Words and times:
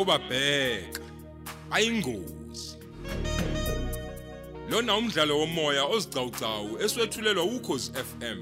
obabheka 0.00 1.02
ayingozi. 1.70 2.76
Lona 4.70 4.96
umdlalo 4.96 5.38
womoya 5.38 5.84
ozicawucawu 5.84 6.78
eswetshulelwa 6.84 7.44
ukhozi 7.44 7.90
FM 8.08 8.38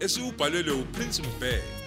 esiubhalelwe 0.00 0.72
uPrince 0.82 1.22
Mbeki 1.22 1.82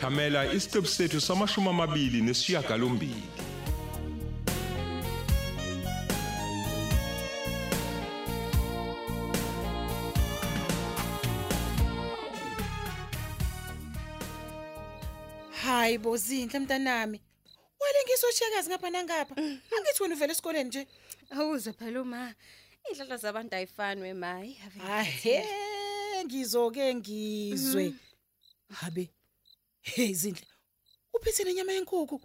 Thamela 0.00 0.52
isiqebu 0.52 0.86
sethu 0.86 1.20
samashumi 1.20 1.68
amabili 1.68 2.22
nesishiyagalombili 2.22 3.33
Hayi 15.84 15.98
bozinhle 15.98 16.58
mntanami. 16.58 17.20
Wale 17.80 17.98
ngisoshiyakazi 18.04 18.68
ngapha 18.70 18.90
nangapha. 18.90 19.34
Angithi 19.36 20.02
wena 20.02 20.14
uvela 20.14 20.32
esikoleni 20.32 20.68
nje. 20.68 20.86
Awuze 21.30 21.72
phela 21.72 22.00
uma 22.02 22.34
indlala 22.88 23.16
zabantu 23.16 23.56
ayifani 23.56 24.00
wemayi. 24.00 24.56
Ahe 24.88 25.44
ngizoke 26.24 26.94
ngizwe. 26.94 27.94
Habe. 28.72 29.10
Hey 29.82 30.14
zinhle. 30.14 30.46
Uphethe 31.12 31.44
nenyama 31.44 31.72
yenkukhu. 31.72 32.20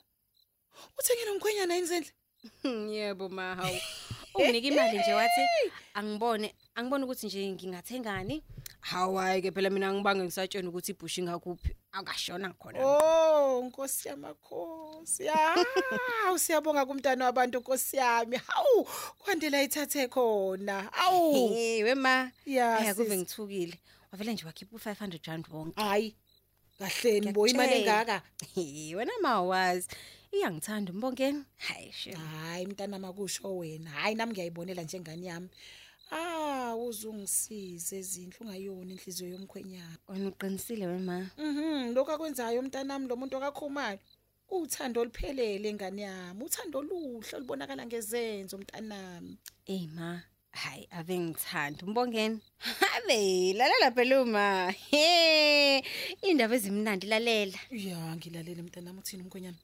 Uthengele 0.97 1.31
umkhwenyana 1.31 1.75
yini 1.75 1.87
zinhle? 1.87 2.11
Yebo 2.95 3.29
ma 3.29 3.55
hawu. 3.55 3.79
Unginika 4.35 4.67
imali 4.67 4.99
nje 4.99 5.13
wathi 5.13 5.41
angibone 5.93 6.55
angibone 6.75 7.03
ukuthi 7.03 7.27
nje 7.27 7.51
ngingathengani. 7.51 8.43
Hawayi 8.81 9.41
ke 9.41 9.51
phela 9.51 9.69
mina 9.69 9.91
ngibange 9.93 10.23
ngisatshena 10.23 10.69
ukuthi 10.69 10.91
ibhushi 10.91 11.21
ngakuphi 11.23 11.75
akashona 11.91 12.53
khona. 12.57 12.79
Oh 12.81 13.61
Nkosi 13.67 14.07
yamakhosi. 14.07 15.25
Ya 15.25 15.55
usiyabonga 16.33 16.85
kumntana 16.85 17.25
wabantu 17.25 17.59
Nkosi 17.59 17.97
yami. 17.97 18.37
Hawu 18.37 18.87
kwandela 19.19 19.61
ithathe 19.63 20.07
khona. 20.07 20.89
Awu 20.93 21.33
Hey 21.53 21.83
wema. 21.83 22.31
Ya, 22.45 22.77
Aya 22.77 22.93
kuve 22.95 23.09
sis. 23.09 23.17
ngithukile. 23.19 23.79
Wavela 24.11 24.31
nje 24.31 24.45
wakhipha 24.45 24.75
u500 24.77 25.27
rand 25.27 25.45
wonke. 25.51 25.81
hayi. 25.81 26.15
Kahleni 26.79 27.31
bo 27.33 27.47
imali 27.47 27.67
Ngiyakutshela. 27.69 28.01
engaka. 28.01 28.21
Hey 28.55 28.95
wena 28.95 29.11
mawazi. 29.21 29.87
Iyangithanda 30.31 30.91
umbongeni. 30.93 31.43
Hayi 31.57 31.91
she. 31.91 32.11
Hayi 32.13 32.65
mntana 32.67 32.99
makusho 32.99 33.57
wena. 33.57 33.89
Hayi 33.91 34.15
nami 34.15 34.31
ngiyayibonela 34.33 34.81
njengani 34.83 35.27
yami. 35.27 35.49
Ah 36.11 36.75
uzungisize 36.75 37.97
ezindlu 38.01 38.39
ungayona 38.41 38.91
inhliziyo 38.93 39.29
yomkhwenyana. 39.33 39.97
Wena 40.07 40.27
uqinisile 40.29 40.87
wema. 40.87 41.29
Mhm 41.37 41.93
lokho 41.93 42.11
akwenzayo 42.11 42.59
umntanami 42.59 43.07
lo 43.07 43.15
muntu 43.15 43.37
akakhumayo. 43.37 43.99
Uthando 44.49 45.01
oluphelele 45.01 45.73
ngani 45.73 46.01
yami. 46.01 46.43
Uthando 46.43 46.79
oluhle 46.79 47.33
olubonakala 47.37 47.85
ngezenzo 47.85 48.57
mntanami. 48.57 49.37
Ey 49.65 49.85
ma, 49.95 50.23
hayi 50.51 50.87
ave 50.97 51.19
ngithanda 51.19 51.85
umbongeni. 51.85 52.41
Ave 52.95 53.53
lalela 53.53 53.91
phela 53.91 54.21
uma. 54.21 54.71
He, 54.89 55.83
indaba 56.21 56.55
ezimnandi 56.55 57.05
lalela. 57.07 57.59
Ya 57.69 58.15
ngilalele 58.15 58.61
mntanami 58.61 58.99
uthini 58.99 59.23
umkhwenyana? 59.23 59.57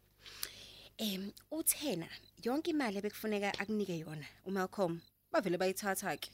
Em 0.97 1.31
uthena 1.51 2.07
yonke 2.43 2.69
imali 2.71 2.97
ebekufuneka 2.97 3.59
akunike 3.59 3.97
yona 3.99 4.27
uMalcolm 4.45 5.01
bavele 5.35 5.57
bayithatha 5.57 6.17
ke. 6.17 6.29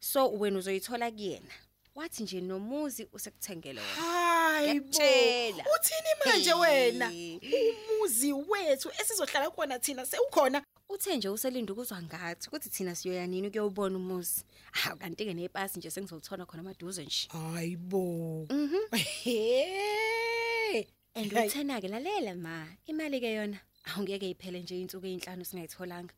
So 0.00 0.30
wena 0.32 0.58
uzoyithola 0.58 1.10
kuyena. 1.10 1.52
Wathi 1.94 2.22
nje 2.22 2.40
nomuzi 2.40 3.08
usekuthengele 3.12 3.80
wona. 3.80 3.94
Hayi 3.94 4.80
bo. 4.80 4.86
Ngiyakutshela. 4.86 5.64
Uthini 5.74 6.10
manje 6.26 6.52
wena? 6.52 7.10
Hey. 7.10 7.72
Umuzi 7.96 8.32
wethu 8.32 8.90
esizohlala 9.00 9.50
khona 9.50 9.78
thina 9.78 10.06
sewukhona. 10.06 10.62
Uthe 10.88 11.16
nje 11.16 11.28
uselinda 11.28 11.72
ukuzwa 11.72 12.02
ngathi 12.02 12.48
ukuthi 12.48 12.68
thina 12.68 12.94
siyoya 12.94 13.26
nini 13.26 13.48
ukuyobona 13.48 13.96
umuzi. 13.96 14.44
Hawu 14.72 14.98
kanti 14.98 15.24
ke 15.24 15.34
nepasi 15.34 15.78
nje 15.78 15.90
sengizolithola 15.90 16.46
khona 16.46 16.60
amaduze 16.60 17.04
nje. 17.04 17.28
Hayi 17.28 17.76
bo. 17.76 18.46
Mhm. 18.50 18.96
Hey. 18.96 20.86
And 21.14 21.32
Hayi. 21.32 21.48
uthena 21.48 21.80
ke 21.80 21.88
lalela 21.88 22.34
ma, 22.34 22.66
imali 22.86 23.20
ke 23.20 23.34
yona 23.34 23.60
awungeke 23.84 24.30
iphele 24.30 24.60
nje 24.62 24.80
insuku 24.80 25.06
ezinhlanu 25.06 25.44
singayitholanga. 25.44 26.14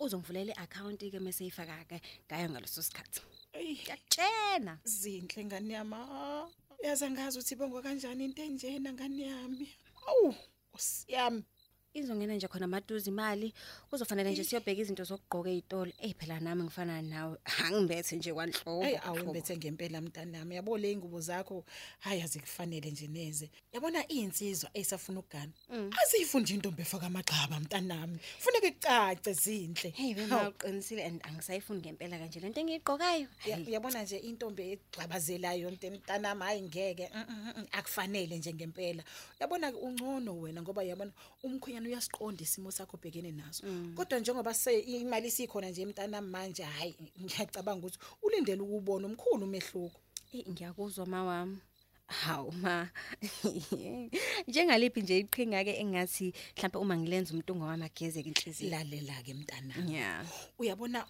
Uzongivulela 0.00 0.52
iaccount 0.52 1.02
ke 1.12 1.18
mase 1.20 1.44
ifaka 1.46 1.84
ke 1.88 2.00
ngayo 2.28 2.48
ngaleso 2.50 2.82
sikhathi. 2.82 3.20
Ey. 3.52 3.74
Ngiyakutshena. 3.74 4.78
zinhle 4.84 5.44
ngani 5.44 5.72
yami 5.74 5.94
Ah, 5.94 6.48
yazi 6.84 7.04
angazi 7.04 7.38
ukuthi 7.38 7.54
ibongwa 7.54 7.82
kanjani 7.82 8.24
into 8.24 8.42
enjena 8.42 8.92
ngani 8.92 9.22
yami 9.22 9.66
awu 10.08 10.34
osiyami 10.74 11.42
Izongena 11.94 12.34
nje 12.34 12.48
khona 12.48 12.64
amaduze 12.64 13.10
imali, 13.10 13.52
kuzofanele 13.90 14.30
nje 14.32 14.44
siyobheka 14.44 14.80
izinto 14.82 15.04
zokugqoka 15.04 15.50
ezitolo. 15.50 15.92
Ey 16.02 16.12
phela 16.18 16.40
nami 16.40 16.62
ngifana 16.66 17.00
nawe. 17.02 17.36
Angibethe 17.64 18.16
nje 18.16 18.32
kwanhloko. 18.34 18.82
hey 18.82 18.98
awumbethe 18.98 19.56
ngempela 19.56 20.00
mntanami 20.00 20.54
yabo 20.56 20.76
le 20.78 20.90
ingubo 20.92 21.20
zakho 21.20 21.64
hayi 22.00 22.22
azikufanele 22.22 22.90
nje 22.90 23.06
neze 23.06 23.50
yabona 23.72 24.08
insizwa 24.08 24.70
esafuna 24.74 25.20
ukugana 25.20 25.52
aziyifundi 26.02 26.54
intombi 26.54 26.82
efaka 26.82 27.06
amagxaba 27.06 27.60
mntanami 27.60 28.18
funeka 28.38 28.66
icace 28.68 29.32
zinhle 29.32 29.90
Hey 29.90 30.14
wena 30.14 30.48
uqinisile 30.50 31.04
and 31.06 31.22
angisayifuni 31.22 31.80
ngempela 31.80 32.18
kanje 32.18 32.40
lento 32.40 32.60
engiyigqokayo. 32.60 33.28
Ya- 33.46 33.54
Hayi. 33.56 33.66
uyabona 33.68 34.02
nje 34.02 34.16
intombi 34.18 34.62
egxabazelayo 34.72 35.70
nto 35.70 35.90
mntanami 35.90 36.42
hayi 36.42 36.62
ngeke 36.62 37.10
mm, 37.14 37.24
mm, 37.28 37.52
mm, 37.56 37.66
akufanele 37.72 38.38
nje 38.38 38.52
ngempela 38.54 39.04
yabona 39.40 39.70
ke 39.72 39.78
ungcono 39.78 40.40
wena 40.40 40.62
ngoba 40.62 40.82
yabona 40.82 41.12
umkhwenyana 41.42 41.83
uyasiqonda 41.88 42.42
isimo 42.42 42.70
sakho 42.70 42.96
obhekene 42.96 43.32
naso 43.32 43.62
kodwa 43.94 44.18
njengoba 44.18 44.54
se 44.54 44.78
imali 44.78 45.30
sikhona 45.30 45.70
nje 45.70 45.86
mntanami 45.86 46.28
manje 46.28 46.62
hayi 46.62 46.94
ngiyacabanga 47.22 47.86
ukuthi 47.86 47.98
ulindele 48.22 48.62
ukubona 48.62 49.06
umkhulu 49.06 49.44
umehluko 49.44 50.00
Eh 50.34 50.42
ngiyakuzwa 50.50 51.06
mawami. 51.06 51.58
Hawu 52.06 52.52
ma. 52.52 52.90
Njengaliphi 54.48 55.02
nje 55.02 55.18
iqhinga 55.18 55.64
ke 55.64 55.78
engathi 55.78 56.34
mhlawumbe 56.56 56.78
uma 56.78 56.96
ngilenza 56.96 57.32
umntungo 57.34 57.64
wami 57.64 57.84
agezeke 57.84 58.28
inhliziyo. 58.28 58.70
lalela 58.70 59.22
ke 59.22 59.34
mntanami 59.34 59.94
Yeah. 59.94 60.26
uyabona 60.58 61.06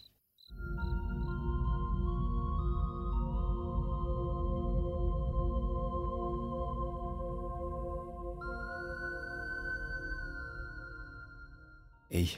Ey, 12.10 12.28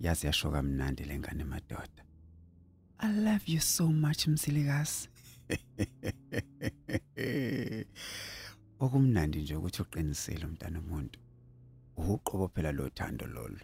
yazi 0.00 0.26
yashoka 0.26 0.62
mnandi 0.62 1.04
lengane 1.04 1.44
madoda. 1.44 2.04
I 2.98 3.12
love 3.12 3.42
you 3.46 3.60
so 3.60 3.86
much 3.88 4.26
msilikazi. 4.26 5.08
Okumnandi 8.80 9.42
nje 9.42 9.56
ukuthi 9.56 9.82
uqinisele 9.82 10.46
umntana 10.46 10.78
umuntu. 10.80 11.20
Uqobo 11.96 12.48
phela 12.48 12.72
lo 12.72 12.88
thando 12.90 13.26
lolo. 13.26 13.58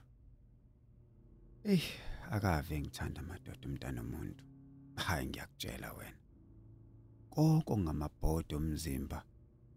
Ey, 1.64 1.82
akave 2.30 2.80
ngithanda 2.80 3.22
madoda 3.22 3.68
umntana 3.68 4.02
umuntu. 4.02 4.44
Hayi 4.96 5.26
ngiyakutshela 5.26 5.92
wena. 5.92 6.18
Konke 7.30 7.76
ngamabhodo 7.76 8.56
omzimba 8.56 9.24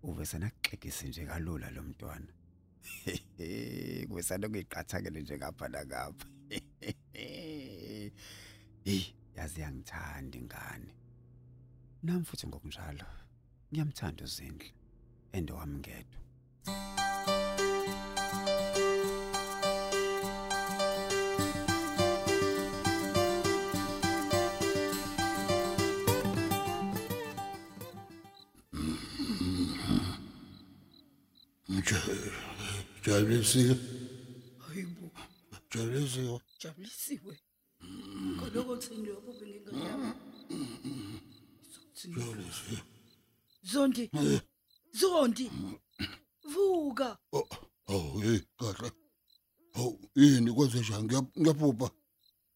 uvesana 0.04 0.50
kuxegisa 0.50 1.08
nje 1.08 1.26
kalula 1.26 1.72
lo 1.72 1.84
mntwana. 1.84 2.28
Kwesana 4.10 4.50
kuyiqathakele 4.50 5.22
nje 5.22 5.38
ngapha 5.38 5.68
nakapha. 5.68 6.26
Hey, 7.14 8.12
yazi 9.36 9.62
yangithanda 9.62 10.38
ingane. 10.38 10.92
Nami 12.04 12.26
futhi 12.26 12.48
ngokunjalo. 12.48 13.06
Ngiyamthanda 13.72 14.24
uzindle. 14.24 14.74
Endo 15.32 15.56
wami 15.56 15.80
ngedwa. 15.80 16.22
Jabulisiwe. 33.06 33.76
hayibo 34.58 35.12
Jabulisiwe. 35.72 36.40
jabulisiwe. 36.60 37.40
Ngaloko 38.38 38.78
thini 38.78 39.08
lokho 39.08 39.34
bengingayami 39.34 40.14
Jabulisiwe. 42.16 42.82
zondi. 43.64 44.10
Zondi. 44.94 45.52
Vuka. 46.44 47.18
Oh, 47.34 47.48
oh, 47.88 48.20
hey, 48.20 48.40
kahle. 48.60 48.92
Oh, 49.76 50.00
yini 50.16 50.52
kwenze 50.54 50.80
njani? 50.80 51.08
Ngiyap- 51.08 51.40
Ngiyaphupha. 51.40 51.92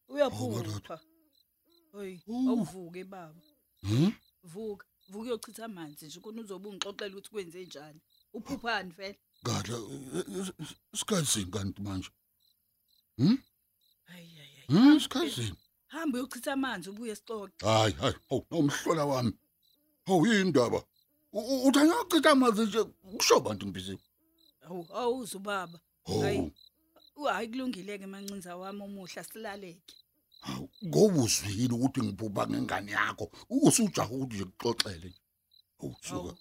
uyaphupha. 0.08 1.00
Hayi 1.92 2.22
awuvuke 2.28 3.04
baba. 3.04 3.42
Hmm? 3.82 4.14
vuka. 4.44 4.86
Vuka 5.10 5.24
uyochitha 5.24 5.66
amanzi 5.66 6.06
nje 6.06 6.20
khona 6.20 6.42
uzobe 6.42 6.70
ungixoxela 6.70 7.16
ukuthi 7.16 7.30
kwenze 7.30 7.66
njani. 7.66 8.02
Uphuphani 8.34 8.92
vele? 8.92 9.20
Gadla 9.46 9.78
sikhathini 11.00 11.52
kanti 11.54 11.82
manje? 11.82 12.10
Hm 13.18 13.38
hayi 14.04 14.30
hm 14.68 15.00
sikhathini 15.00 15.58
hamba 15.88 16.18
uyochitha 16.18 16.54
amanzi 16.54 16.90
ubuye 16.90 17.16
sixoxe. 17.16 17.66
Hayi 17.66 17.94
hayi 18.02 18.16
hawu 18.30 18.46
nomhlola 18.52 19.06
wami. 19.06 19.34
Hawu 20.06 20.28
yini 20.28 20.42
indaba 20.42 20.80
uthanya 21.68 22.02
ukuchitha 22.02 22.32
amanzi 22.32 22.62
nje? 22.66 22.84
Kusho 23.18 23.40
bantu 23.40 23.68
ngibhizi 23.68 23.98
awu 24.62 24.88
awuzu 24.94 25.40
baba 25.40 25.80
Hayi. 26.06 26.52
hayi 27.34 27.48
kulungile-ke 27.48 28.06
mancinza 28.08 28.58
wami 28.58 28.82
omuhle 28.84 29.24
silaleke 29.24 29.94
hawu, 30.42 30.70
ngoba 30.86 31.22
uzwile 31.24 31.74
ukuthi 31.74 32.02
ngiphupha 32.02 32.48
ngengane 32.48 32.92
yakho. 32.92 33.32
Usujaha 33.50 34.10
ukuthi 34.14 34.36
nje 34.36 34.46
kuxoxele 34.46 35.14
hawu 35.80 35.96
suka. 36.02 36.16
Hawu, 36.16 36.38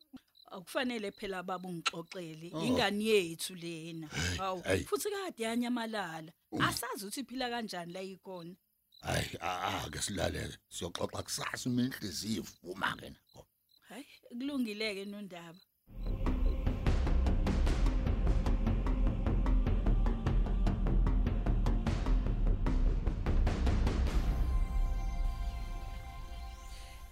akufanele 0.57 1.11
phela 1.19 1.43
baba 1.43 1.69
ungixoxele 1.69 2.51
Oh. 2.55 2.65
ingane 2.67 3.05
yethu 3.05 3.55
lena 3.55 4.07
hawu 4.39 4.63
Hey. 4.63 4.85
futhi 4.85 5.09
kade 5.11 5.43
yanyamalala 5.45 6.33
Um. 6.53 6.61
asazi 6.63 7.05
ukuthi 7.07 7.21
iphila 7.21 7.51
kanjani 7.51 7.93
la 7.93 8.01
ikhona 8.03 8.55
hayi 9.03 9.37
ake 9.41 9.99
silaleke 10.03 10.59
siyoxoxa 10.69 11.23
kusasa 11.23 11.69
uma 11.71 11.83
inhliziyo 11.83 12.43
ivuma 12.43 12.97
ke 13.01 13.11
nakho 13.11 13.47
hayi 13.89 14.07
kulungile-ke 14.29 15.05
nondaba 15.05 15.61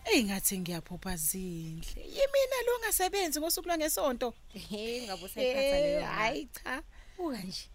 Eyingathi 0.04 0.58
ngiyaphupha 0.58 1.16
zindle. 1.16 2.02
Yimina 2.02 2.58
lo 2.66 2.78
ngasebenzi 2.80 3.40
ngosuku 3.40 3.68
lwangesonto. 3.68 4.34
He 4.48 5.02
ngabe 5.06 5.24
usayikhathalele. 5.24 5.96
Eh, 5.96 6.04
Hayi 6.04 6.46
cha. 6.46 6.82
Buka 7.16 7.38
nje. 7.38 7.68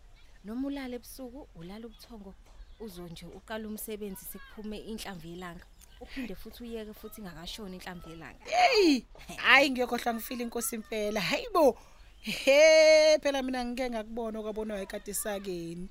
Noma 0.43 0.67
ulala 0.67 0.95
ebusuku, 0.95 1.47
ulala 1.55 1.87
ubuthongo, 1.87 2.33
uzo 2.79 3.07
nje 3.07 3.25
uqala 3.25 3.67
umsebenzi 3.67 4.25
sekuphume 4.25 4.77
inhlamvu 4.77 5.27
yelanga. 5.27 5.65
Uphinde 6.01 6.35
futhi 6.35 6.63
uyeke 6.63 6.93
futhi 6.93 7.21
ingakashoni 7.21 7.75
inhlamvu 7.77 8.09
yelanga. 8.09 8.45
Hey, 8.45 9.01
hayi 9.37 9.69
ngiyokhohlwa 9.69 10.13
ngifila 10.13 10.43
inkosi 10.43 10.75
impela. 10.75 11.21
Hayibo. 11.21 11.77
He, 12.21 13.19
phela 13.19 13.41
mina 13.41 13.65
ngike 13.65 13.89
ngakubona 13.89 14.39
okwabonwa 14.39 14.81
ekade 14.81 15.13
sakeni. 15.13 15.89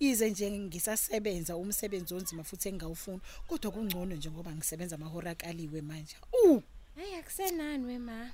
Ize 0.00 0.30
nje 0.30 0.50
ngisasebenza 0.50 1.56
umsebenzi 1.56 2.14
onzima 2.14 2.42
futhi 2.44 2.68
engawufuni, 2.68 3.20
kodwa 3.48 3.70
kungcono 3.70 4.14
nje 4.16 4.30
ngoba 4.30 4.50
ngisebenza 4.56 4.94
amahora 4.96 5.30
akaliwe 5.30 5.80
manje. 5.82 6.16
Uh, 6.32 6.62
Hayi 6.96 7.14
akusenani 7.14 7.84
wema. 7.86 8.32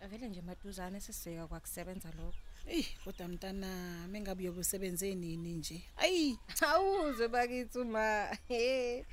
Avele 0.00 0.28
nje 0.28 0.40
maduzane 0.42 1.00
sesiyeka 1.00 1.46
kwakusebenza 1.46 2.08
lokho. 2.18 2.36
eh 2.68 2.86
kodwa 3.04 3.28
mntana, 3.28 3.68
mengabe 4.08 4.42
uyokusebenze 4.42 5.14
nini 5.14 5.52
nje? 5.54 5.82
Ayi, 5.96 6.38
Awuzwe 6.60 7.28
bakithi 7.28 7.78
uma. 7.78 8.28
He. 8.48 9.04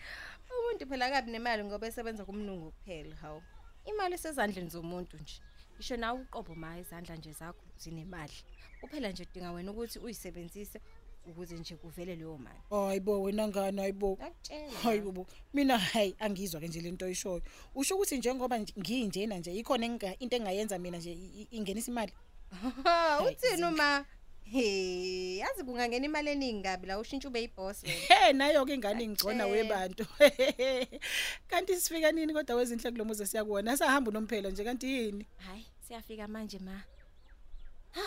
Umuntu 0.59 0.85
phela 0.89 1.09
kabi 1.09 1.31
nemali 1.31 1.63
ngoba 1.63 1.87
esebenza 1.87 2.25
kumnungu 2.25 2.71
kuphela, 2.71 3.15
hawo. 3.15 3.41
Imali 3.85 4.15
isezandleni 4.15 4.69
zomuntu 4.69 5.17
nje. 5.17 5.39
Ngisho 5.75 5.97
nawe 5.97 6.19
uqobo 6.21 6.55
ma 6.55 6.77
izandla 6.79 7.15
nje 7.15 7.31
zakho 7.31 7.63
zinemali. 7.79 8.33
Kuphela 8.81 9.09
nje 9.11 9.23
udinga 9.23 9.51
wena 9.51 9.71
ukuthi 9.71 9.99
uyisebenzise 9.99 10.79
ukuze 11.25 11.55
nje 11.55 11.75
kuvele 11.75 12.15
leyo 12.15 12.37
mali. 12.37 12.59
hayibo 12.69 13.21
wena 13.21 13.47
ngani 13.47 13.81
hayibo. 13.81 14.17
Ngakutshela. 14.21 14.71
Hayi 14.83 15.01
bobo 15.01 15.27
mina 15.53 15.77
hayi 15.77 16.15
angizwa 16.19 16.61
ke 16.61 16.67
nje 16.67 16.81
lento 16.81 17.05
oyishoyo 17.05 17.41
usho 17.75 17.95
ukuthi 17.95 18.17
njengoba 18.17 18.57
nje 18.57 18.73
nginjena 18.79 19.37
nje 19.37 19.53
ikhona 19.55 19.85
enga- 19.87 20.15
into 20.19 20.35
engayenza 20.35 20.79
mina 20.79 20.97
nje 20.97 21.11
i- 21.11 21.41
i- 21.41 21.47
ingenisa 21.57 21.91
imali 21.91 22.13
Ha, 22.83 23.17
Hayi, 23.17 23.33
uthini 23.35 23.49
Zindle. 23.55 23.67
uma? 23.67 24.05
He, 24.43 25.37
yazi 25.37 25.63
kungangena 25.63 26.05
imali 26.05 26.29
eningi 26.29 26.63
kabi 26.63 26.87
la 26.87 26.99
ushintsha 26.99 27.27
ube 27.27 27.41
yiboss 27.41 27.83
wena. 27.83 27.95
he 28.25 28.33
nayo 28.33 28.65
ke 28.65 28.73
ingane 28.73 29.07
ngigcona 29.07 29.47
Ngiyakutshela. 29.47 29.79
webantu 29.79 30.05
kanti 31.49 31.75
sifika 31.75 32.11
nini 32.11 32.33
kodwa 32.33 32.55
wezinhle 32.55 32.91
kulomuze 32.91 33.25
siyakuwona 33.25 33.77
sahamba 33.77 34.09
unomphela 34.09 34.49
nje 34.49 34.63
kanti 34.63 34.87
yini 34.87 35.25
Hayi, 35.37 35.65
siyafika 35.87 36.27
manje 36.27 36.59
ma. 36.59 36.83
Ha, 37.91 38.01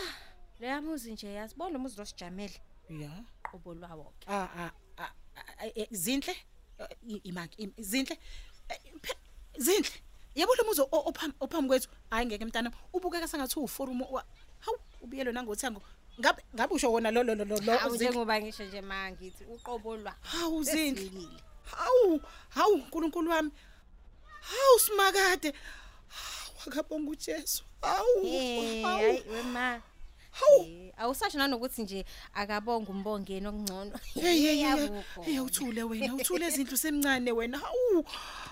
leya 0.61 0.83
muzi 0.83 1.13
nje 1.13 1.33
yasibona 1.33 1.79
umuzi 1.79 1.97
losijamele 1.99 2.61
ya 2.91 3.11
qobo 3.51 3.75
lwawo 3.75 4.13
ke. 4.21 4.27
ah 4.29 4.49
ah 4.57 4.71
ah, 4.99 5.13
ah, 5.37 5.67
eh, 5.75 5.89
zinhle 5.91 6.37
Eh, 6.79 6.89
i- 7.09 7.21
imaki 7.25 7.63
im- 7.63 7.75
zinhle 7.79 8.19
Eh, 8.69 8.79
phe- 9.03 9.19
zinhle 9.59 9.97
yabo 10.35 10.55
lo 10.55 10.65
muzo 10.65 10.85
o- 10.93 11.09
ophambi 11.09 11.37
ophambi 11.41 11.69
kwethu 11.69 11.89
hayi 12.11 12.27
ngeke 12.27 12.45
mntana 12.45 12.71
ubukeka 12.93 13.29
sengathi 13.29 13.59
uforum 13.59 14.03
hawu 14.61 14.79
ubiyelo 15.01 15.33
nangothango 15.33 15.81
ngabe 16.21 16.43
ngabe 16.55 16.75
usho 16.75 16.93
wona 16.93 17.11
lo 17.11 17.23
lo 17.23 17.35
lo 17.35 17.45
lo- 17.45 17.61
lo 17.61 17.73
Hawu 17.79 17.97
Zinhle? 17.97 18.09
njengoba 18.11 18.41
ngisho 18.41 18.65
nje 18.65 18.81
ma 18.81 19.11
ngithi 19.13 19.45
uqobo 19.45 19.97
lwa. 19.97 20.13
hawu 20.23 20.63
zinhle 20.65 20.97
Sesifikile. 21.01 21.41
hawu 21.65 22.21
hawu 22.49 22.77
nkulunkulu 22.79 23.31
wami 23.31 23.51
hawu 24.41 24.79
simakade 24.79 25.53
hawu 26.09 26.57
akabonga 26.67 27.11
ujesu 27.11 27.65
hawu 27.83 28.21
Eh, 28.25 28.83
hawu 28.85 28.97
hayi 29.01 29.23
wema. 29.29 29.83
Hawu 30.39 30.93
Awusasho 30.99 31.39
nanokuthi 31.39 31.83
nje 31.83 32.05
akabonga 32.35 32.91
umbongeni 32.91 33.47
okungcono. 33.47 33.99
hey 34.15 34.39
hey 34.41 34.61
Yabukho. 34.65 35.23
hey 35.23 35.39
uthule 35.41 35.83
wena 35.83 36.15
uthule 36.15 36.47
izindlu 36.49 36.77
semncane 36.77 37.33
wena 37.33 37.59
hawu 37.59 38.03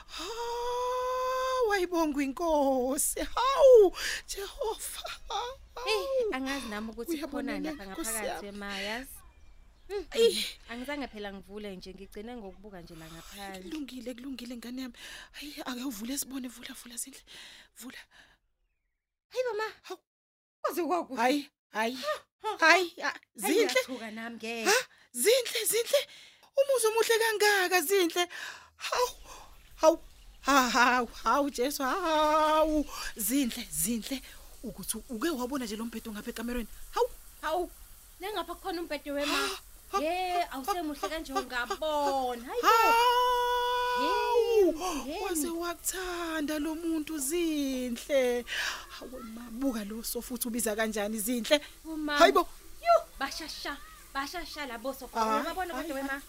hawu 0.06 1.72
ayibonga 1.72 2.22
inkosi 2.22 3.20
hawu 3.20 3.96
jehova 4.28 5.02
Eh, 5.86 6.36
angazi 6.36 6.68
nami 6.68 6.90
ukuthi 6.90 7.18
khona 7.18 7.58
lapha 7.60 7.86
ngaphakathi 7.86 8.26
yami. 8.26 8.48
ema 8.48 8.78
yazi. 8.78 9.10
Eyi. 10.12 10.44
Angizange 10.70 11.08
phela 11.08 11.32
ngivule 11.32 11.76
nje 11.76 11.94
ngigcine 11.94 12.36
ngokubuka 12.36 12.80
nje 12.80 12.94
la 12.94 13.06
ngaphandle. 13.10 13.62
kulungile 13.70 14.14
kulungile 14.14 14.56
ngane 14.56 14.82
yami 14.82 14.94
hayi 15.32 15.54
ake 15.66 15.84
uvule 15.84 16.18
sibone 16.18 16.48
vula 16.48 16.74
vula 16.82 16.96
zindle 16.96 17.20
vula 17.80 17.98
Hayi 19.28 19.44
mama. 19.50 19.72
Hawu. 19.82 20.00
Kwaze 20.62 20.82
kwaku. 20.82 21.14
hayi 21.16 21.50
hayi 21.74 21.98
hayi 22.60 22.92
ah, 23.02 23.14
zinhle 23.34 23.82
Zindle 23.86 24.10
nami 24.10 24.36
ngeke. 24.36 24.64
Ha? 24.64 24.76
Zinhle 25.12 25.60
zinhle. 25.70 26.00
Umuzi 26.58 26.86
omuhle 26.86 27.14
kangaka 27.22 27.80
zinhle. 27.80 28.28
Hawu. 28.76 29.10
Hawu. 29.76 29.98
Ha 30.46 30.70
ha 30.70 31.06
hawu 31.24 31.50
Jesu 31.50 31.82
hawu. 31.82 32.86
Zinhle 33.16 33.66
zinhle 33.70 34.22
ukuthi 34.62 34.98
uke 35.08 35.30
wabona 35.30 35.64
nje 35.64 35.76
lo 35.76 35.84
mbhedo 35.84 36.12
ngapha 36.12 36.30
ekamerweni. 36.30 36.68
Hawu. 36.94 37.08
Hawu. 37.42 37.70
Nengapha 38.20 38.54
khona 38.54 38.80
umbhede 38.80 39.10
wema. 39.10 39.38
ha, 39.92 39.98
Ye, 40.00 40.44
awusemuhle 40.52 41.08
kanje 41.08 41.32
ungabona. 41.32 42.44
Hayi 42.48 42.62
bo. 42.62 42.68
Hawu. 42.68 42.92
Hey, 42.92 43.23
Waze 45.22 45.48
wakuthanda 45.48 46.58
lo 46.58 46.74
muntu 46.74 47.18
zinhle. 47.18 48.44
Hawu 48.88 49.22
mabuka 49.34 49.84
lo 49.84 50.02
sofuthi 50.02 50.48
ubiza 50.48 50.76
kanjani 50.76 51.18
zinhle. 51.18 51.60
Hayibo. 52.18 52.48
Bashasha. 53.18 53.76
Bashasha 54.14 54.66
labo 54.66 54.94
sokho. 54.94 55.18
Uyabona 55.20 55.74
hayi, 55.74 55.88
kodwa 55.88 55.96
wema. 55.96 56.22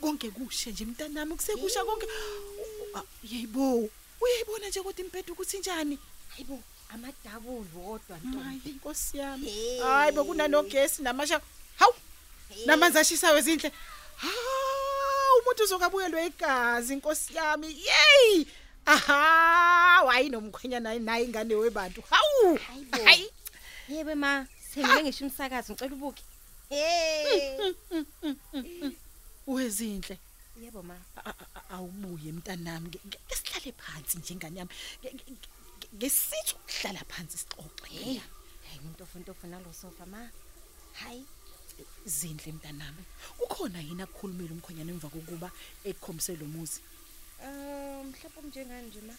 konke 0.00 0.30
kushe 0.30 0.70
nje 0.70 0.84
mntanami 0.84 1.34
kusekusha 1.36 1.84
konke 1.84 2.06
Ah, 2.94 3.02
yeyibo 3.22 3.90
uyayibona 4.20 4.68
nje 4.68 4.80
kodwa 4.82 5.04
impethu 5.04 5.32
ukuthi 5.32 5.58
njani 5.58 5.98
Hayibo. 6.28 6.62
Amadabulu 6.88 7.88
wodwa 7.88 8.16
hayi 8.16 8.28
ntombi. 8.28 8.70
inkosi 8.70 9.18
yami 9.18 9.78
hayi 9.78 10.12
bokunanogesi 10.12 11.02
namasha 11.02 11.40
hawu 11.76 11.94
namanzi 12.66 12.98
ashisayo 12.98 13.38
ezinhle 13.38 13.72
hawu 14.16 14.53
umuntu 15.54 15.64
uzokabuyelwe 15.70 16.26
igazi 16.26 16.92
inkosi 16.98 17.34
yami 17.38 17.68
yeyi 17.88 18.46
aha 18.86 20.02
hayi 20.10 20.28
nomkhwenyana 20.28 20.90
naye 20.90 20.98
naye 20.98 21.24
ingane 21.24 21.54
webantu 21.54 22.02
hawu 22.10 22.58
Hayibo. 22.58 23.04
hayi 23.04 23.30
Yebe 23.88 24.14
ma, 24.14 24.46
sengike 24.72 25.02
ngisho 25.02 25.24
umsakazo 25.24 25.72
ngicela 25.72 25.94
ubuke. 25.94 26.22
Hey. 26.70 27.74
uwezinhle 29.46 30.18
Yebo 30.62 30.82
ma. 30.82 30.96
A- 31.16 31.30
a- 31.30 31.50
a- 31.54 31.68
awubuye 31.74 32.32
mntanami 32.32 32.88
Nge- 32.88 33.00
nge- 33.06 33.20
ngesihlale 33.28 33.72
phansi 33.78 34.18
njengane 34.18 34.58
yami 34.58 34.70
Nge- 35.02 35.12
nge- 35.14 35.30
nge- 35.30 35.88
ngesithi 35.96 36.54
ukuhlala 36.58 37.00
phansi 37.08 37.38
sixoxe 37.38 37.86
Hey. 37.88 38.18
Hayi 38.66 38.78
umuntu 38.82 39.06
ntofu 39.20 39.46
nalo 39.46 39.70
sofa 39.72 40.06
ma. 40.06 40.30
Hayi. 41.00 41.22
Zinhle 42.06 42.52
mntanami 42.52 43.02
ukhona 43.44 43.78
yini 43.80 44.02
akukhulumela 44.02 44.52
umkhonyana 44.54 44.90
emva 44.92 45.08
kokuba 45.08 45.48
ekukhombise 45.88 46.36
lo 46.40 46.46
muzi 46.46 46.80
Um 47.44 48.06
mhlawumbe 48.10 48.48
njengani 48.48 48.88
nje 48.88 49.00
ma. 49.08 49.14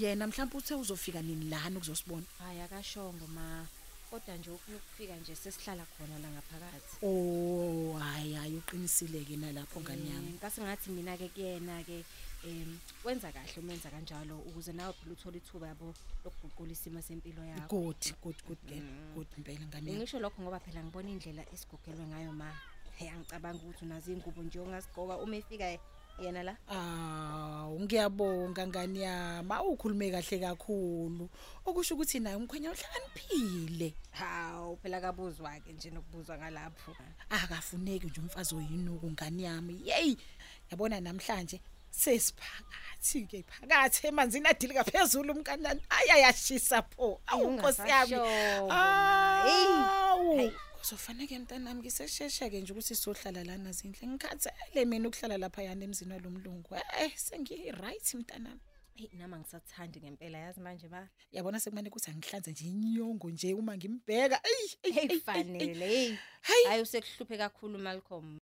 yena 0.00 0.26
mhlawumbe 0.26 0.56
uthe 0.58 0.74
uzofika 0.74 1.22
nini 1.22 1.50
lana 1.50 1.76
ukuzosibona 1.78 2.26
Hayi 2.38 2.60
akashongo 2.60 3.26
ma. 3.36 3.66
Kodwa 4.10 4.36
nje 4.36 4.50
ufuna 4.50 4.76
ukufika 4.76 5.16
nje 5.16 5.34
sesihlala 5.36 5.86
khona 5.86 6.18
la 6.18 6.28
ngaphakathi. 6.30 6.94
oh 7.02 7.98
hayi 7.98 8.34
hayi 8.34 8.56
uqinisile 8.56 9.24
ke 9.24 9.36
nalapho 9.36 9.80
ngane 9.80 10.10
yami 10.10 10.32
Ngase 10.38 10.62
ngathi 10.62 10.90
mina 10.90 11.16
ke 11.16 11.28
kuyena 11.28 11.84
ke 11.84 12.04
em 12.44 12.78
wenza 13.04 13.32
kahle 13.32 13.58
umenza 13.62 13.90
kanjalo 13.90 14.38
ukuze 14.48 14.72
nawe 14.72 14.92
phela 14.92 15.12
uthole 15.12 15.38
ithuba 15.38 15.66
yabo 15.68 15.94
lokuguqula 16.24 16.72
isimo 16.72 17.00
sempilo 17.02 17.42
yakho 17.44 17.68
good 17.70 18.02
good 18.22 18.38
good 18.46 18.58
girl 18.66 18.86
good 19.14 19.28
impela 19.38 19.66
ngane 19.66 19.86
yami. 19.90 19.98
ngisho 20.02 20.18
lokho 20.18 20.42
ngoba 20.42 20.58
phela 20.60 20.82
ngibona 20.82 21.10
indlela 21.10 21.42
esigogelwe 21.54 22.04
ngayo 22.10 22.32
ma 22.32 22.50
hey 22.98 23.10
angicabanga 23.10 23.62
ukuthi 23.62 23.84
unazo 23.84 24.12
ingubo 24.12 24.42
nje 24.42 24.58
ongasigqoka 24.58 25.18
uma 25.22 25.36
efika 25.36 25.78
yena 26.20 26.42
la? 26.42 26.56
Aw 26.68 27.80
ngiyabonga 27.80 28.66
ngani 28.66 29.00
yami 29.02 29.52
awukhulume 29.52 30.10
kahle 30.10 30.38
kakhulu. 30.38 31.30
Okusho 31.64 31.94
ukuthi 31.94 32.20
naye 32.20 32.36
umkhwenya 32.36 32.70
uhlakaniphile. 32.70 33.94
Hawu 34.10 34.76
phela 34.76 35.00
kabuzwa 35.00 35.60
ke 35.60 35.72
nje 35.72 35.90
nokubuzwa 35.90 36.38
ngalapho. 36.38 36.96
Akafuneki 37.30 38.06
nje 38.06 38.20
umfazi 38.20 38.54
oyinuku 38.54 39.10
ngani 39.10 39.42
yami. 39.44 39.82
Hey 39.84 40.16
yabona 40.70 41.00
namhlanje 41.00 41.60
sesiphakathi 41.90 43.26
ke 43.26 43.42
phakathi 43.42 44.06
emanzini 44.06 44.48
adilika 44.48 44.84
phezulu 44.84 45.32
umkanani 45.32 45.80
ayayashisa 45.88 46.82
pho. 46.82 47.20
Awu 47.26 47.50
nkosi 47.50 47.88
yami. 47.88 48.14
ungasasho, 48.14 48.68
ma. 48.68 49.42
Hey. 49.44 50.50
awu. 50.50 50.69
Hey. 50.80 50.86
kuzofanele 50.88 51.38
mntanami 51.38 51.80
ngiseshesha 51.80 52.50
ke 52.50 52.60
nje 52.60 52.72
ukuthi 52.72 52.94
sizohlala 52.94 53.44
lana 53.44 53.72
zindle 53.72 54.08
ngikhathele 54.08 54.84
mina 54.84 55.08
ukuhlala 55.08 55.38
lapha 55.38 55.62
yana 55.62 55.84
emzini 55.84 56.12
walomlungu 56.12 56.74
eh 56.74 57.12
sengi 57.16 57.70
right 57.72 58.14
mntanami 58.14 58.60
hey 58.94 59.08
nama 59.18 59.38
ngisathandi 59.38 60.00
ngempela 60.00 60.38
yazi 60.38 60.60
manje 60.60 60.88
ma 60.88 61.08
yabona 61.32 61.60
sekumane 61.60 61.88
ukuthi 61.88 62.10
angihlanze 62.10 62.50
nje 62.50 62.64
inyongo 62.64 63.30
nje 63.30 63.54
uma 63.54 63.76
ngimbheka 63.76 64.40
eyi 64.44 64.56
eyi, 64.56 64.70
eyi, 64.82 64.92
hey 64.94 65.02
eyi, 65.02 65.10
eyi. 65.12 65.20
fanele 65.20 65.86
hey 65.88 66.16
Hayi. 66.40 66.64
hayi 66.66 66.82
usekuhluphe 66.82 67.36
kakhulu 67.38 67.78
Malcolm 67.78 68.38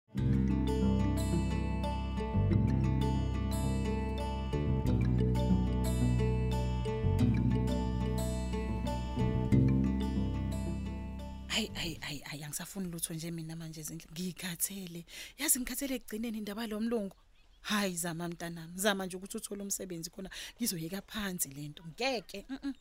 hayi 11.66 11.74
hayi 11.74 11.98
hayi 12.00 12.18
hayi 12.18 12.44
angisafuni 12.44 12.90
lutho 12.90 13.14
nje 13.14 13.30
mina 13.30 13.56
manje 13.56 13.82
zindle 13.82 14.06
ngikhathele. 14.12 15.04
Yazi 15.38 15.60
ngikhathele 15.60 15.94
ekugcineni 15.94 16.38
indaba 16.38 16.66
lomlungu? 16.66 17.16
Hayi 17.62 17.96
zama 17.96 18.28
mntanami 18.28 18.72
zama 18.76 19.06
nje 19.06 19.16
ukuthi 19.16 19.36
uthole 19.36 19.62
umsebenzi 19.62 20.10
khona. 20.10 20.30
Ngizoyeka 20.56 21.02
phansi 21.02 21.48
lento 21.48 21.84
ngeke 21.86 22.46
mm, 22.48 22.58
mm. 22.62 22.74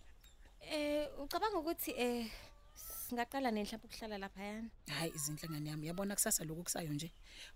eh 0.62 1.08
ucabanga 1.24 1.58
ukuthi 1.58 1.92
eh 1.92 2.32
singaqala 2.76 3.52
nenhlapha 3.52 3.86
ukuhlala 3.86 4.18
lapha 4.18 4.44
yana 4.44 4.70
hayi 4.88 5.12
izinhle 5.16 5.50
ngane 5.50 5.70
yami 5.70 5.88
yabona 5.88 6.16
kusasa 6.16 6.44
lokhu 6.44 6.64
kusayo 6.64 6.94
nje. 6.94 7.12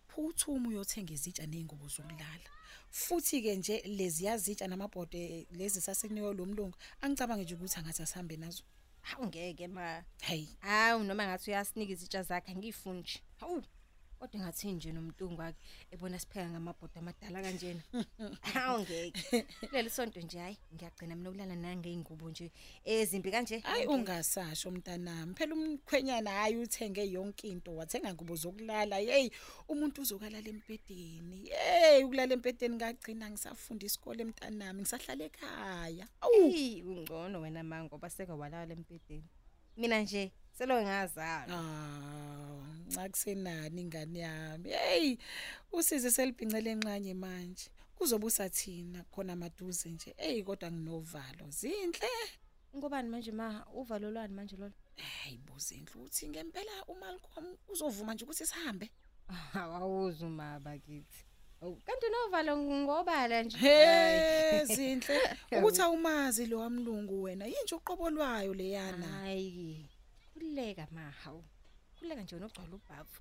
Phuthuma 0.08 0.70
uyothenga 0.70 1.13
izitsha 1.13 1.46
nezingubo 1.46 1.88
zokulala. 1.88 2.50
Futhi 2.91 3.41
ke 3.41 3.55
nje 3.55 3.82
lezi 3.86 4.25
yazitsha 4.25 4.67
namabhode 4.67 5.48
lezi 5.51 5.82
sasekunikwe 5.82 6.34
lo 6.34 6.46
mlungu 6.46 6.77
angicabange 7.01 7.44
nje 7.44 7.55
ukuthi 7.55 7.79
angathi 7.79 8.01
asihambe 8.03 8.38
nazo. 8.38 8.63
Hawu 9.10 9.26
ngeke 9.28 9.68
ma. 9.68 10.04
Hayi 10.28 10.48
hawu 10.60 11.04
noma 11.04 11.24
ngathi 11.28 11.52
uyasinika 11.52 11.92
izitsha 11.94 12.24
zakhe 12.24 12.52
angifuni 12.52 13.00
nje. 13.00 13.20
Hawu. 13.40 13.64
Kodwa 14.19 14.39
ngathi 14.41 14.72
nje 14.72 14.91
nomntungu 14.91 15.41
wakhe 15.41 15.57
ebona 15.91 16.19
sipheka 16.19 16.50
ngamabhodo 16.50 17.00
amadala 17.00 17.41
kanjena. 17.41 17.81
Hawu 18.53 18.79
ngeke. 18.79 19.45
Leli 19.74 19.89
sonto 19.89 20.22
nje 20.22 20.39
hayi 20.39 20.57
ngiyagcina 20.74 21.15
mina 21.15 21.29
ukulala 21.29 21.55
nangeyingubo 21.55 22.29
nje 22.29 22.51
ezimbi 22.84 23.31
kanje. 23.31 23.60
Hayi 23.60 23.88
ungasasho 23.88 24.72
mntanami. 24.72 25.34
Phela 25.34 25.55
umkhwenyana 25.55 26.31
hayi 26.31 26.55
uthenge 26.57 27.12
yonke 27.12 27.48
into 27.48 27.75
wathenga 27.75 28.13
ngubo 28.13 28.36
zokulala. 28.36 28.95
Hey 28.95 29.29
umuntu 29.67 30.01
uzokalala 30.01 30.50
empedeni 30.50 31.50
hey 31.50 32.03
ukulala 32.03 32.34
empedeni 32.34 32.75
ngagcina 32.75 33.29
ngisafunda 33.29 33.86
isikole 33.86 34.24
mntanami 34.24 34.81
ngisahlala 34.81 35.24
ekhaya. 35.24 36.07
Awu. 36.22 36.51
Hey 36.51 36.84
ungcono 36.84 37.41
wena 37.41 37.63
ma 37.63 37.84
ngoba 37.84 38.10
seke 38.10 38.31
walala 38.31 38.74
empedeni 38.74 39.29
mina 39.77 40.01
nje 40.01 40.32
selo 40.58 40.82
ngazala 40.82 41.48
Ah, 41.50 42.62
nxa 42.88 43.10
kusenani 43.10 43.82
ingane 43.82 44.20
yami. 44.20 44.70
Hey, 44.70 45.17
usize 45.72 46.12
selibhincele 46.12 46.72
enqanye 46.72 47.13
manje. 47.13 47.70
Kuzobe 47.96 48.25
usathina 48.25 49.03
khona 49.12 49.36
maduze 49.36 49.89
nje. 49.89 50.13
Hey, 50.17 50.44
kodwa 50.44 50.72
nginovalo. 50.72 51.50
Zinhle. 51.50 52.10
ngobani 52.75 53.10
manje 53.10 53.32
ma 53.32 53.65
uvalo 53.74 54.12
lwani 54.12 54.34
manje 54.34 54.55
lolo 54.58 54.74
Hey, 54.96 55.38
buzindlu 55.38 56.03
uthi 56.03 56.27
ngempela 56.29 56.86
uMalcolm 56.88 57.58
uzovuma 57.67 58.13
nje 58.13 58.24
ukuthi 58.25 58.46
sihambe. 58.46 58.91
awawuzu 59.53 60.29
maba 60.29 60.77
kithi 60.77 61.25
Awu, 61.25 61.25
kanti 61.62 62.08
novalo 62.10 62.58
ngobala 62.58 63.44
nje 63.44 63.58
Hey, 63.58 64.66
zinhle. 64.66 65.20
Ukuthi 65.60 65.82
awumazi 65.82 66.46
lo 66.46 66.60
wamlungu 66.60 67.24
wena. 67.24 67.46
Yinje 67.46 67.76
uqobolwayo 67.76 68.54
leyana. 68.54 69.08
hayi 69.08 69.86
khuleka 70.34 70.88
ma 70.92 71.12
hawu 71.12 71.44
khuleka 72.00 72.22
nje 72.22 72.36
nogcwala 72.36 72.76
ubhavu 72.76 73.20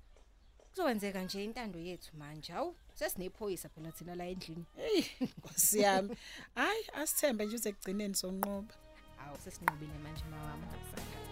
kuzokwenzeka 0.57 1.21
nje 1.23 1.43
intando 1.43 1.79
yethu 1.79 2.17
manje 2.17 2.51
hawu 2.53 2.75
sesinephoyisa 2.93 3.69
phela 3.69 3.91
thina 3.91 4.15
la 4.15 4.25
endlini 4.27 4.65
Hey, 4.75 5.03
Nkosi 5.21 5.79
yami. 5.81 6.17
Hayi, 6.55 6.85
asithembe 6.93 7.45
nje 7.45 7.55
uze 7.55 7.71
kugcineni 7.71 8.15
sonqoba. 8.15 8.73
hawu 9.17 9.37
sesinqobile 9.43 9.93
manje 10.03 10.23
mawami 10.31 10.65
ngabusakhala 10.65 11.25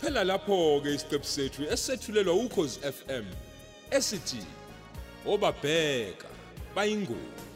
Siphela 0.00 0.24
lapho 0.24 0.80
ke 0.82 0.94
isiqephu 0.94 1.26
sethu 1.26 1.62
esethulelwa 1.72 2.34
ukhozi 2.34 2.80
FM 2.80 3.24
esithi 3.90 4.40
obabheka 5.26 6.28
bayingozi. 6.74 7.49